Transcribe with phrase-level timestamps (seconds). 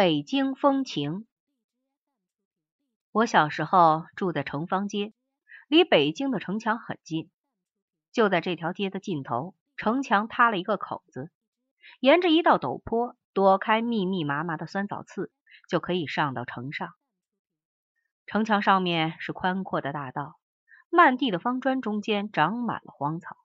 [0.00, 1.26] 北京风情。
[3.12, 5.12] 我小时候住在城方街，
[5.68, 7.30] 离北京的城墙很近。
[8.10, 11.30] 就在这条街的尽头，城墙塌了一个口子，
[12.00, 15.30] 沿着一道陡坡，躲开密密麻麻的酸枣刺，
[15.68, 16.94] 就可以上到城上。
[18.24, 20.40] 城墙上面是宽阔的大道，
[20.88, 23.36] 漫地的方砖中间长满了荒草。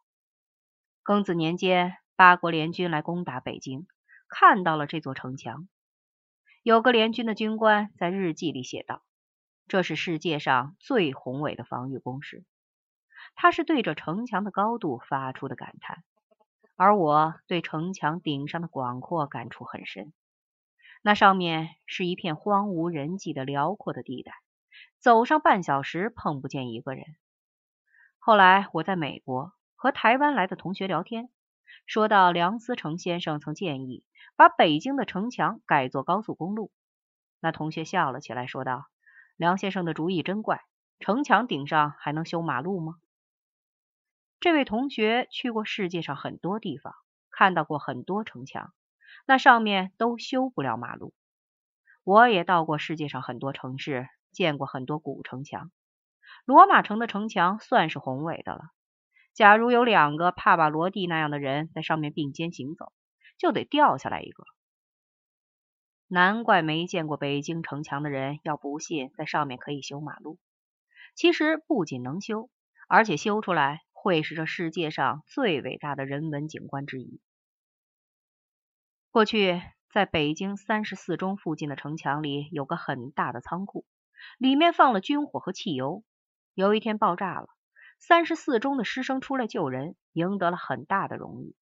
[1.04, 3.88] 庚子年间，八国联军来攻打北京，
[4.30, 5.68] 看到了这座城墙。
[6.66, 9.04] 有个联军的军官在日记里写道
[9.70, 12.44] ：“这是世界上最宏伟的防御工事。”
[13.38, 16.04] 他是对着城墙的高度发出的感叹，
[16.76, 20.12] 而我对城墙顶上的广阔感触很深。
[21.04, 24.34] 那上面是一片荒无人迹的辽阔的地带，
[24.98, 27.06] 走上半小时碰不见一个人。
[28.18, 31.30] 后来我在美国和台湾来的同学聊天，
[31.86, 34.04] 说到梁思成先生曾建议。
[34.38, 36.70] 把北京的城墙改做高速公路，
[37.40, 38.88] 那同学笑了起来，说道
[39.38, 40.66] ：“梁先生的主意真怪，
[41.00, 42.96] 城墙顶上还能修马路吗？”
[44.42, 46.94] 这位同学去过世界上很多地方，
[47.32, 48.74] 看到过很多城墙，
[49.26, 51.14] 那上面都修不了马路。
[52.04, 55.72] 我也到过世界上很多城市，见过很多古城墙。
[56.44, 58.66] 罗马城的城墙算是宏伟的了，
[59.36, 62.92] 假如有两个帕瓦罗蒂那样的人在上面并肩行走。
[63.38, 64.46] 就得掉下来一个，
[66.08, 70.40] 难怪没见过北京城墙的人要不信，在上面可以修马路。
[71.16, 72.50] 其实不仅能修，
[72.88, 77.20] 而且修出来会是这世界上最伟大的人文景观之一。
[79.12, 79.62] 过去
[79.92, 83.86] 在北京三十四中附近的城墙里有个很大的仓库，
[84.38, 86.06] 里面放了军火和汽油。
[86.54, 87.50] 有一天爆炸了，
[88.00, 91.56] 三十四中的师生出来救人，赢得了很大的荣誉。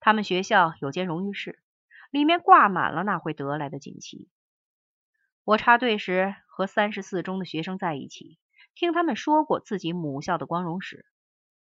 [0.00, 1.62] 他们学校有间荣誉室，
[2.10, 4.28] 里面挂满了那会得来的锦旗。
[5.44, 8.38] 我插队时和三十四中的学生在一起，
[8.74, 11.06] 听他们说过自己母校的光荣史。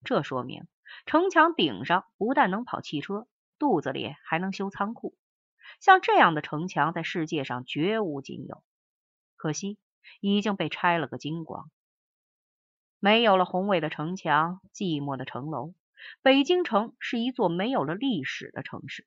[0.04, 0.66] 这说明
[1.06, 3.26] 城墙顶上不但能跑汽车，
[3.58, 5.16] 肚子里还能修仓库。
[5.80, 8.62] 像这样的城墙在世界上绝无仅有，
[9.36, 9.78] 可惜
[10.20, 11.70] 已经被拆了个精光。
[13.04, 15.74] 没有了宏伟的城墙，寂寞的城楼。
[16.22, 19.06] 北京城是一座没有了历史的城市。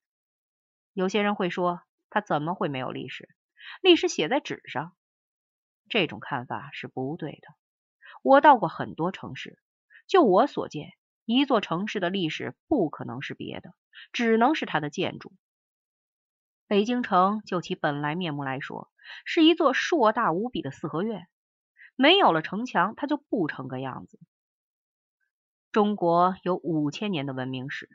[0.94, 1.81] 有些人会说，
[2.12, 3.28] 它怎么会没有历史？
[3.81, 4.96] 历史写在纸上。
[5.90, 7.56] 这种看法是不对的。
[8.22, 9.57] 我到过很多城市，
[10.06, 10.91] 就我所见，
[11.25, 13.74] 一座城市的历史不可能是别的，
[14.13, 15.34] 只能是它的建筑。
[16.68, 18.91] 北京城就其本来面目来说，
[19.25, 21.28] 是一座硕大无比的四合院。
[22.00, 24.19] 没有了城墙，它就不成个样子。
[25.72, 27.90] 中国有五千年的文明史，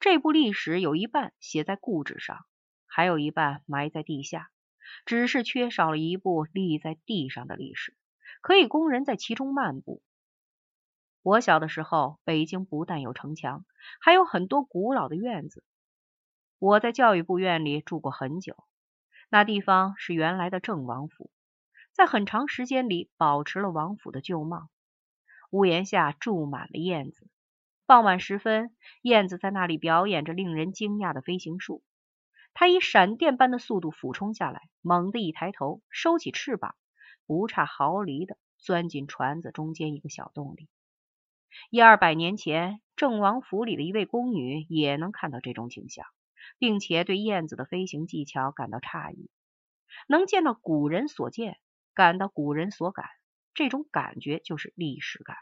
[0.00, 2.44] 这部历史有一半写在故纸上，
[2.86, 4.50] 还有一半埋在地下，
[5.06, 7.96] 只是缺少了一部立在地上的历史，
[8.40, 10.02] 可以供人在其中漫步。
[11.22, 13.64] 我小的时候，北京不但有城墙，
[14.00, 15.62] 还有很多古老的院子。
[16.58, 18.56] 我在教育部院里住过很久，
[19.28, 21.30] 那地方是原来的郑王府，
[21.98, 24.68] 在很长时间里保持了王府的旧貌。
[25.50, 27.28] 屋檐下住满了燕子，
[27.86, 28.70] 傍晚时分，
[29.02, 31.82] 燕子在那里表演着令人惊讶的飞行术。
[32.54, 36.76] 它以闪电般的速度俯冲下来，猛地一抬头，收起翅膀，
[37.26, 40.68] 不差毫厘的钻进船子中间一个小洞里。
[41.68, 46.06] 一二百年前，郑王府里的一位宫女也能看到这种景象，
[46.58, 49.28] 并且对燕子的飞行技巧感到诧异。
[50.06, 51.58] 能见到古人所见，
[51.98, 53.06] 感到古人所感。
[53.54, 55.36] 这种感觉就是历史感。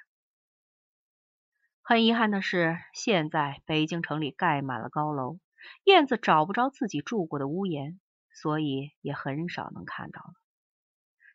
[1.82, 5.38] 很遗憾的是，现在北京城里盖满了高楼，
[5.84, 8.00] 燕子找不着自己住过的屋檐，
[8.32, 10.32] 所以也很少能看到了。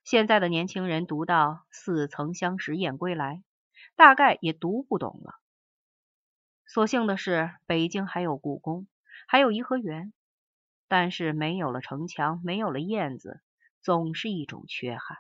[0.04, 3.44] 现在的年轻人读到“似曾相识燕归来”，
[3.96, 5.36] 大概也读不懂了。
[6.66, 8.88] 所幸的是，北京还有故宫，
[9.28, 10.14] 还有颐和园，
[10.88, 13.40] 但是没有了城墙，没有了燕子，
[13.82, 15.18] 总是一种缺憾。